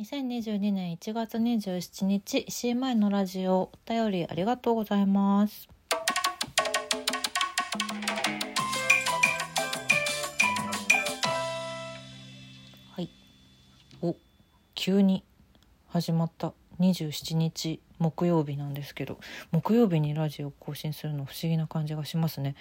[0.00, 3.62] 2022年1月27日 CMI のラジオ。
[3.62, 5.68] お便りありがとうございます。
[12.92, 13.10] はい。
[14.00, 14.14] お
[14.76, 15.24] 急に
[15.88, 16.52] 始まった。
[16.78, 19.18] 27日木曜日なんですけど
[19.50, 22.54] 木曜日にラジオ更新するの不思議な感じがしますね。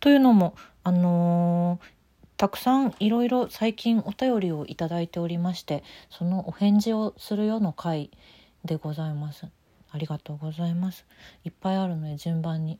[0.00, 1.99] というのもあのー
[2.40, 8.10] たくさんいろいろ最近お便りをいただいておりましてそのお返事をするような回
[8.64, 9.44] でございます。
[9.90, 11.04] ありがとうございます。
[11.44, 12.78] いっぱいあるので順番に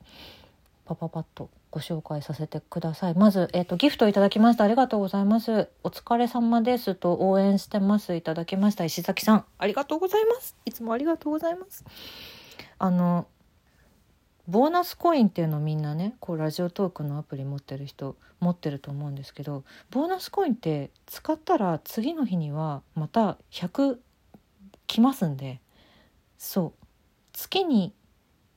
[0.85, 3.13] パパパッとご紹介させてください。
[3.13, 4.63] まず、えーと、ギフトいただきました。
[4.63, 5.69] ありがとうございます。
[5.83, 6.95] お疲れ様です。
[6.95, 8.15] と応援してます。
[8.15, 8.83] いただきました。
[8.83, 9.45] 石崎さん。
[9.59, 10.55] ありがとうございます。
[10.65, 11.85] いつもありがとうございます。
[12.79, 13.27] あの
[14.51, 23.95] ボーナスコインっていうのをみんなねこうラジオトークのアプリ持ってる人持ってると思うんですけどボーナスコインって使ったら次の日にはまた100
[24.87, 25.61] 来ますんで
[26.37, 26.85] そう。
[27.31, 27.93] 月に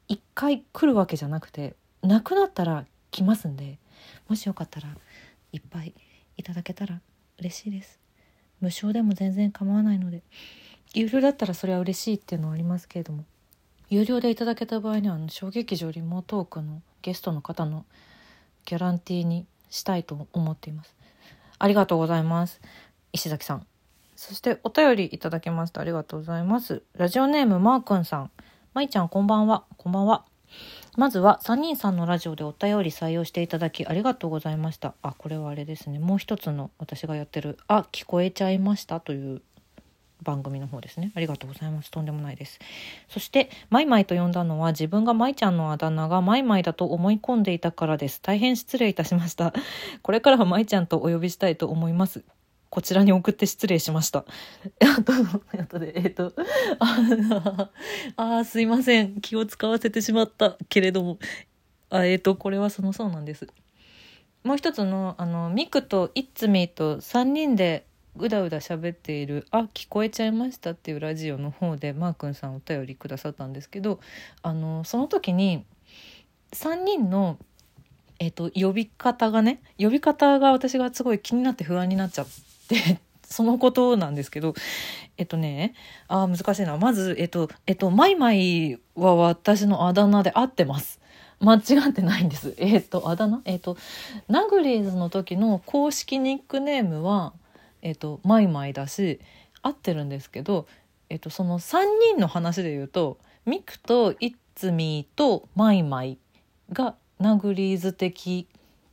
[0.08, 3.78] 1回来るわけじゃなくてなくなったら来ますんで
[4.28, 4.88] もしよかったら
[5.52, 5.94] いっぱい
[6.36, 7.00] いただけたら
[7.38, 8.00] 嬉しいです。
[8.60, 10.22] 無償でも全然構わないので
[10.92, 13.24] 有料だったらそれは嬉しいっていうのはありますけれども。
[13.90, 17.84] 有料でいただけた場合には小劇場リモートークのゲストの方の
[18.64, 20.94] ギャランティーにしたいと思っています。
[21.58, 22.60] ありがとうございます。
[23.12, 23.66] 石崎さん
[24.16, 25.80] そしてお便りいただきました。
[25.80, 26.82] ありがとうございます。
[26.96, 28.30] ラジオネームマーくんさん。
[28.72, 29.64] まいちゃんこんばんは。
[29.76, 30.24] こんばんは。
[30.96, 34.94] まずは3人さんのラジオでお便り採用していただきありがとうございました。
[35.02, 35.98] あこれはあれですね。
[35.98, 39.42] もう一つの私がやってるあ聞こえちゃいましたという
[40.25, 41.12] 番組の方ですね。
[41.14, 41.91] ありがとうございます。
[41.91, 42.58] とんでもないです。
[43.08, 48.20] そして、マイマイと呼んだのは自分がマイちゃんのあだ名がマイマイだと思い込んでいたからです。
[48.20, 49.55] 大変失礼いたしました。
[50.03, 52.25] これからはマイちゃんとお呼びしたいと思います。
[52.75, 54.25] こちらに送って失礼しました。
[54.81, 55.12] あと、
[55.56, 56.33] あとで、えっ、ー、と、
[58.16, 59.20] ああ、すいません。
[59.20, 61.19] 気を使わせてしまったけれども、
[61.91, 63.47] あえっ、ー、と、これはそのそうなんです。
[64.43, 74.00] もう一つの、あの、ミクとイッツミーと3人でうだうだ喋っている「あ聞こえちゃいました」っていうラジオの方でマー君さんお便りくださったんですけど
[74.42, 75.64] あのその時に
[76.53, 77.38] 3人の、
[78.20, 82.26] えーと、呼び方がね呼び方が私がすごい気になって不安になっちゃっ
[82.69, 84.54] て そのことなんですけど
[85.16, 85.74] えっとね
[86.06, 91.00] あ難しいなまずえっとえっとマイマイは私のあだ名で合ってます。
[91.41, 92.54] 間違ってないんです。
[92.56, 93.42] えっ、と、あだ名？
[93.44, 93.76] えっ、と、
[94.28, 97.34] ナグリーズの時の公式ニックネームは、
[97.84, 99.21] えっ、とマイマイだし
[99.62, 100.67] 合ってるんですけど、
[101.09, 101.83] えっ、とその3
[102.15, 106.19] 人の話で言うとミクとイッツミーとマイマイ
[106.72, 108.49] がナグリーズ的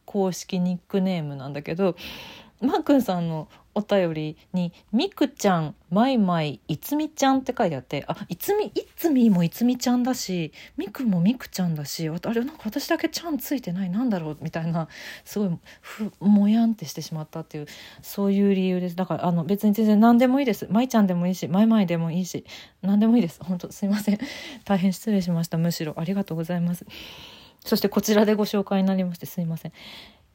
[0.05, 1.95] 公式ニックネームなんだけど
[2.59, 14.87] マー君さんのお便りに「みくちゃんまいまいいつみちゃん」って書いてあってあいつみいつみもいつみちゃんだしみくもみくちゃんだしあれなんか私だけちゃんついてないなんだろうみたいな
[15.25, 17.67] すごいふもやんってしてしまったっていう
[18.01, 18.95] そういう理由です。
[18.95, 20.67] だからあの別に全然何でもいいです。
[20.69, 22.45] まいちゃんでもいいしまいまいでもいいし
[22.81, 23.43] 何でもいいです。
[23.43, 24.19] 本当すいません。
[24.65, 25.57] 大変失礼しました。
[25.57, 26.85] むしろありがとうございます。
[27.63, 29.71] そしてこちらでご紹介になりましてすいません。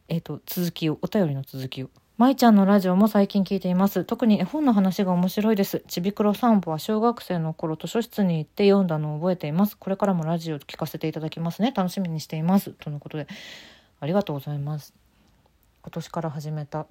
[0.08, 1.90] えっ、ー、と続きをお便りの続きを。
[2.18, 4.06] 舞ちゃんのラジオも最近聞いています。
[4.06, 5.84] 特に絵本の話が面白いです。
[5.86, 9.76] ちびくろ散歩は小学生の頃図書室に行って読んだのを覚えています。
[9.76, 11.74] これからもラジオ聞かせていただきますね。
[11.76, 12.70] 楽しみにしています。
[12.70, 13.26] とのことで、
[14.00, 14.94] ありがとうございます。
[15.82, 16.86] 今年から始めた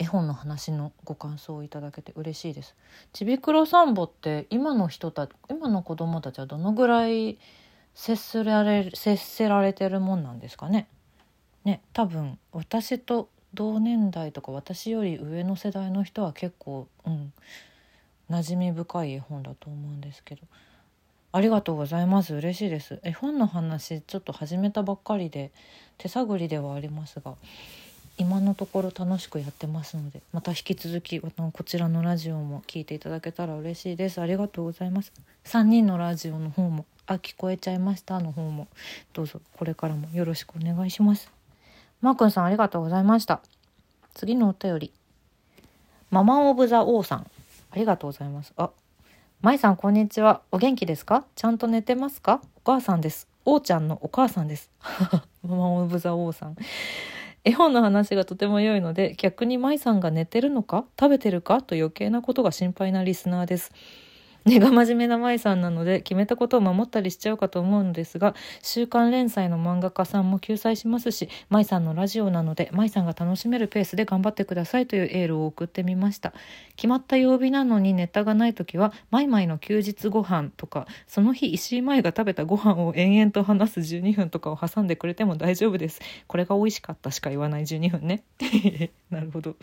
[0.00, 2.74] 絵本の話のご感想をいただけて嬉しいです。
[3.12, 7.38] ちびくろ散歩って今の人たち、今の子供たちはどのぐらい
[7.94, 10.88] 接せられ、接せられてるもんなんですかね。
[11.64, 17.32] ね、多分私と同年代とか私より上の世代の人は結構うん
[18.30, 20.42] 馴染み深い絵本だと思うんですけど。
[21.32, 22.34] ありがとうございます。
[22.34, 22.98] 嬉しいです。
[23.04, 25.52] 絵本の話ちょっと始めたばっかりで
[25.98, 27.34] 手探りではありますが
[28.18, 31.30] 今のところ楽しくやってますのでまた引き続きこ
[31.64, 34.20] ちらのラジオも聞いていただけたら嬉しいです。
[34.20, 35.12] ありがとうございます。
[35.44, 38.66] 3人のラジオの方もあ聞こえちゃいましたの方も
[39.12, 41.30] どうぞこれからもよろしくお願いします。
[42.00, 43.40] マー君さんありがとうございました。
[44.20, 44.92] 次のお便り。
[46.10, 47.20] ママオブザ王さん。
[47.70, 48.52] ありがとうございます。
[48.58, 48.68] あ、
[49.40, 50.42] まいさんこんにちは。
[50.52, 51.24] お元気ですか？
[51.34, 52.42] ちゃんと寝てますか？
[52.56, 53.28] お母さんです。
[53.46, 54.68] 王ちゃんのお母さんです。
[55.42, 56.56] ママオブザ王さん。
[57.44, 60.84] 絵本の話がとても良いので逆に舞さんが寝てるのか？
[61.00, 61.62] 食べてるか？
[61.62, 63.72] と余計なことが心配なリスナーです
[64.44, 76.32] 根が真面目な舞さんなので決めたことを守ったりしちゃうかと思うのですが週刊連載の漫画家さんも救済しますし舞さんのラジオなので舞さんが楽しめるペースで頑張ってくださいというエールを送ってみました。
[76.76, 86.00] 決まった曜日なのにネタがない時は「マイマイの休日ご飯とかその日石井舞が食べたご飯を延々と話す12分とかを挟んでくれても大丈夫です。
[86.26, 88.22] これが美味しかったしか言わない12分ね。
[89.10, 89.56] なるほど。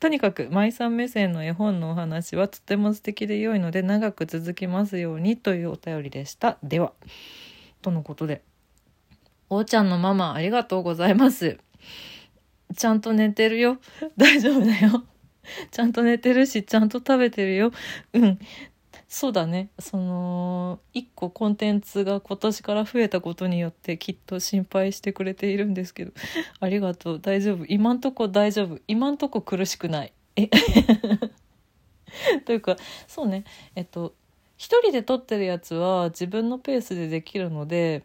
[0.00, 6.58] とにかく舞さん目線の絵本のお話はとても素敵で良いので長く続きますようにというお便りでした。
[6.62, 6.92] では、
[7.82, 8.42] とのことで、
[9.50, 11.58] おーちゃんのママありがとうございます。
[12.76, 13.78] ちゃんと寝てるよ。
[14.16, 15.04] 大丈夫だよ。
[15.72, 17.72] ちゃんと寝てるし、ちゃんと食べてるよ。
[18.12, 18.38] うん。
[19.08, 19.70] そうだね。
[19.78, 26.12] その、一個コンテンツが今年から増えたことによってきっと心配してくれているんですけど。
[26.60, 27.20] ありがとう。
[27.20, 27.64] 大丈夫。
[27.66, 28.78] 今んとこ大丈夫。
[28.86, 30.12] 今んとこ苦しくない。
[30.36, 30.48] え
[32.44, 32.76] というか
[33.06, 33.44] そうね。
[33.74, 34.14] えっと
[34.56, 38.04] 一人で撮ってるやつは自分のペースでできるので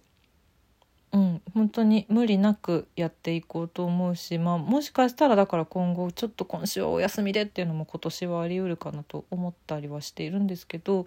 [1.14, 11.06] うん本当に無理なくやっていこうと思うしまあもしかしたらだから今後ちょっと今週はお休みでっていうのも今年はありうるかなと思ったりはしているんですけど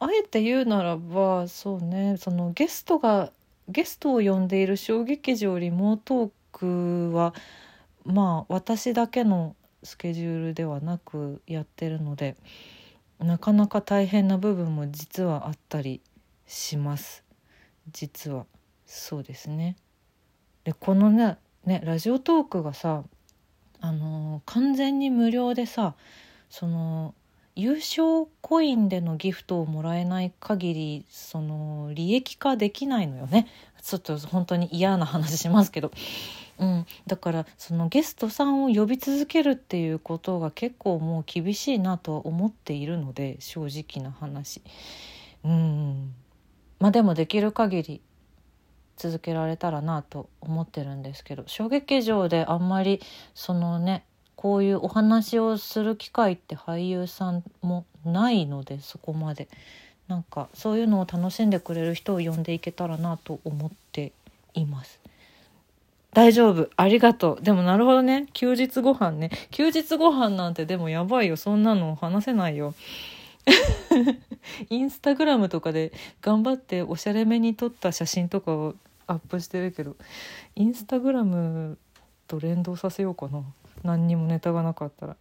[0.00, 3.32] あえて言うならばそうねそのゲストが
[3.68, 7.34] ゲストを呼んでいる小劇場リモートークは
[8.04, 12.36] まあ私だけのスケジュールではなくやってるので
[13.18, 16.00] なかなか大変な部分も実はあったり
[16.46, 17.24] します。
[17.90, 18.46] 実は
[18.86, 19.76] そうですね。
[20.64, 23.02] でこのねねラジオトークがさ
[23.80, 25.94] あのー、完全に無料でさ
[26.48, 27.14] その
[27.56, 33.48] 優勝コインでのギフトをもらえない限りその利益化できないのよね。
[33.82, 35.90] ちょっと本当に嫌な話しますけど。
[36.58, 44.62] うん、だからそのゲストさんを呼び続けるっていうことが結構もう厳しいなとは思っているので正直な話。
[45.44, 46.14] うん。
[46.80, 48.00] まあでもできる限り
[48.96, 53.00] 続けられたらなと思ってるんですけど小劇場であんまり
[53.34, 59.48] そのねこういうお話をする機会って俳優さんもないのでそこまで。
[60.08, 64.12] なんかそういうのを楽しんでくれる人を呼んでいけたらなと思って
[64.54, 64.98] います。
[66.18, 66.68] 大丈夫。
[66.74, 67.44] ありがとう。
[67.44, 68.26] でもなるほどね。
[68.32, 69.30] 休日ご飯ね。
[69.52, 71.36] 休日ご飯なんてでもやばいよ。
[71.36, 72.74] そんなの話せないよ。
[74.68, 78.74] インスタグラムとかで頑張っておしゃれめに撮った写真とかを
[79.06, 79.94] アップしてるけど、
[80.56, 81.78] インスタグラム
[82.26, 83.44] と連動させようかな。
[83.84, 85.16] 何にもネタがなかったら。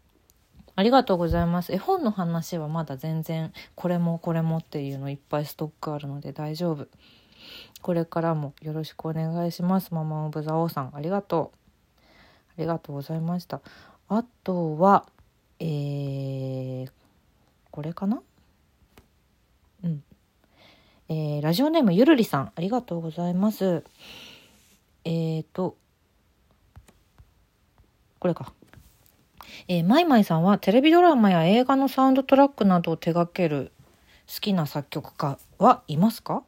[0.75, 1.71] ありがとうございます。
[1.71, 6.87] 絵本の話はまだ全然これもこれもっていうのいっぱいストックあるので大丈夫。
[7.81, 9.93] これからもよろしくお願いします。
[9.93, 11.57] ママオブザオさん、ありがとう。
[12.57, 13.61] ありがとうございました。
[14.09, 15.05] あとは、
[15.59, 16.91] えー、
[17.71, 18.21] これかな？
[19.83, 20.03] うん。
[21.09, 23.83] えー、ラジオネームゆるりさん、ありがとうございます。
[25.05, 25.77] えーと、
[28.19, 28.51] これか。
[29.67, 33.71] えー、マイマイさんはテレビドラマや映画のサウンドトラックなどを手掛ける
[34.27, 36.43] 好きな作曲家はいますか？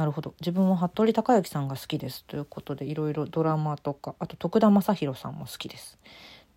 [0.00, 0.32] なるほど。
[0.40, 2.24] 自分は服部孝之さんが好きです。
[2.24, 5.98] ということでいろいろドラマとかあと徳田正宏さんも好きです。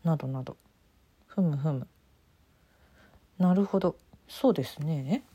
[0.05, 0.55] などなど。
[1.27, 1.85] ふむふむ。
[3.37, 3.97] なるほど。
[4.29, 5.25] そうですね。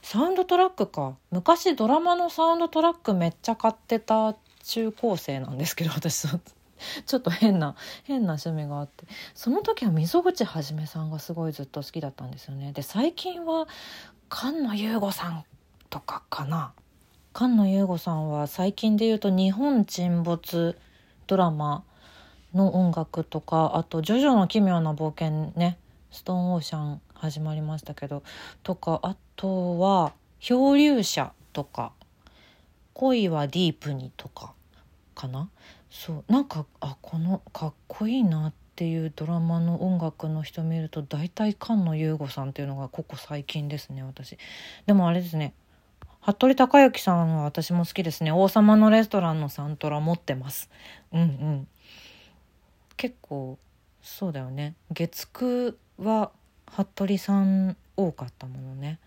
[0.00, 1.16] サウンドトラックか。
[1.32, 6.28] 昔ドラマのサウンドトラックめっちゃ買ってた中高生なんですけど私
[7.04, 7.74] ちょっと変な
[8.04, 9.06] 変な趣味があって。
[9.34, 12.70] その時は溝口はじめさんがすごいずっと好きだったんですよね。
[12.70, 13.66] で最近は
[14.32, 15.44] 菅野優吾さん
[15.88, 16.74] とかかな。
[17.32, 20.76] 菅野優吾さんは最近で言うと日本沈没
[21.28, 21.84] ドラマ
[22.54, 25.78] の音楽とかあと「ジョジョの奇妙な冒険ね」
[26.10, 28.24] ストーンオーシャン始まりましたけど
[28.64, 31.92] とかあとは「漂流者」とか
[32.94, 34.52] 「恋はディープに」とか
[35.14, 35.48] かな？
[35.88, 44.36] そうなんかあこのかっこいいなっていうドラマの音楽の人見ると大体菅野優吾さんっていうのがここ最近ですね私。
[44.86, 45.54] でもあれですね
[46.20, 48.30] 服部孝之さんは私も好きですね。
[48.30, 50.68] 王様のレストランのサントラ持ってます。
[51.12, 51.68] うんうん。
[52.96, 53.58] 結構、
[54.02, 54.74] そうだよね。
[54.92, 56.30] 月9は
[56.70, 58.98] 服部さん多かったものね。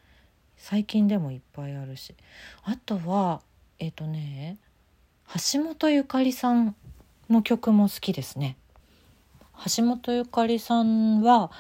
[0.58, 2.16] 最近でもいっぱいあるし。
[2.64, 3.42] あとは、
[3.80, 4.58] えっ、ー、とね、
[5.54, 6.76] 橋本ゆかりさん
[7.30, 8.58] の曲も好きですね。
[9.78, 11.52] 橋本ゆかりさんは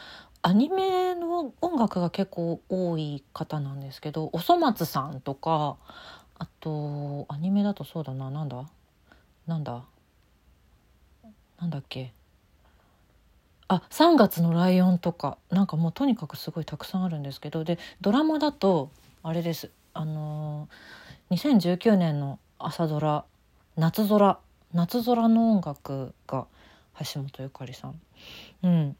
[0.43, 5.77] アニメの音楽が結構多い方なんですけどおそ松さんとか
[6.37, 8.67] あとアニメだとそうだななんだ？
[9.47, 9.83] なんだ？
[11.61, 12.11] なんだっけ？
[13.69, 18.91] あ3月のライオンとかなんかもうとにかくすごいたくさんあるんですけどでドラマだと
[19.23, 19.71] あれです。
[19.93, 23.23] あのー、2019年の朝ドラ
[23.77, 24.39] 「夏空」
[24.73, 26.47] 夏空の音楽が
[26.99, 28.01] 橋本ゆかりさん、
[28.63, 28.97] うん、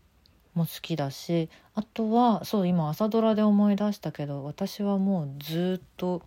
[0.56, 6.22] も好きだしあとはそう今朝ドラで思い出したけど私はもうずっと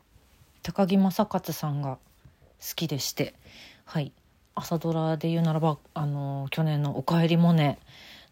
[0.62, 1.98] 高木正勝さんが
[2.60, 3.34] 好きでして
[3.84, 4.12] はい。
[4.58, 7.78] 朝ドラで言うならばあの去年の「おかえりモネ」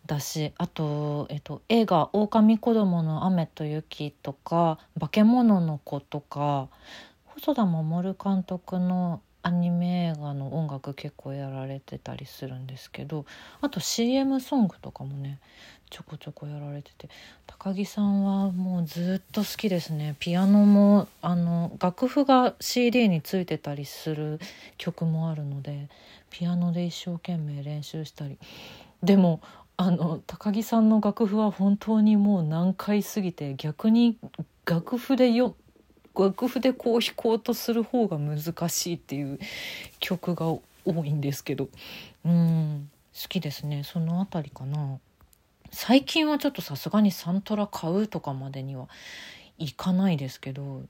[0.07, 6.69] だしあと、えっと、映画「狼子供の雨と雪」とか「化け物の子」とか
[7.27, 13.27] 細田守監督のアニメ映画の音楽結構やられてたりするんですけど
[13.61, 15.39] あと CM ソングとかもね
[15.91, 17.11] ちょこちょこやられてて
[17.47, 20.17] 高木さんはもうずっと好きですね。
[20.19, 24.41] ピアノもあの楽譜が CD についてたりする
[24.79, 25.89] 曲もあるので
[26.31, 28.39] ピアノで一生懸命練習したり。
[29.03, 29.43] でも
[29.77, 34.19] あの高木さんの楽譜は本当にもう難解すぎて逆に
[34.65, 35.55] 楽譜でよ
[36.17, 39.39] 楽譜でこう弾こうとする方が難しいっていう
[40.01, 40.63] 曲が多
[41.05, 41.69] いんですけど。
[42.25, 42.91] うん。
[43.15, 43.85] 好きですね。
[43.85, 44.99] その辺りかな。
[45.73, 48.89] 最近はちょっとさすがにサントラ買うとかまでには
[49.59, 50.83] いかないですけど。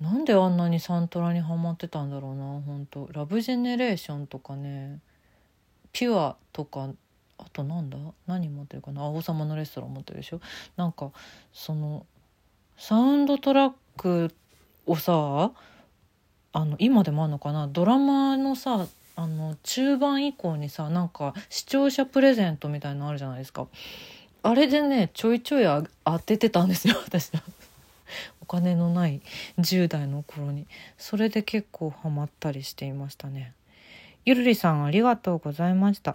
[0.00, 5.00] なんであんなにサントラにハマってたんだろうな本当ラブジェネレーションとかね。
[5.90, 6.90] ピュアとか
[7.36, 7.98] あとなんだ？
[8.28, 9.08] 何持ってるかな？
[9.08, 10.40] 王様のレストラン持ってるでしょ？
[10.76, 11.10] なんか
[11.52, 12.06] その
[12.76, 14.32] サウンドトラック
[14.88, 15.52] をさ
[16.52, 17.68] あの今でもあるのかな？
[17.68, 23.66] ドラマのさあの中盤以降にさなんか視聴者プレゼントみたいのあるじゃないですか。
[24.42, 27.42] あれでねちょいちょい当ててたんですよ 私は。
[28.40, 29.20] お金のない
[29.58, 30.66] 10代の頃に。
[30.96, 33.52] それで結構ハマったりしていましたね。
[34.28, 36.14] ゆるりさんありがとうございました。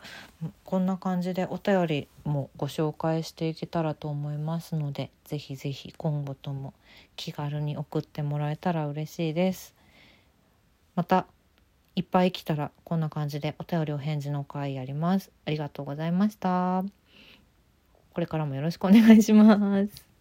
[0.66, 6.76] こんな感じでお便りもご紹介していけたらと思いますのでぜひぜひ今後とも
[7.16, 9.74] 気軽に送ってもらえたら嬉しいです。
[10.94, 11.26] また
[11.96, 15.32] いっぱい来たらこんな感じでお便りお返事の回やります。
[15.48, 16.84] ありがとうございました。
[18.14, 20.13] これからもよろしくお願いします。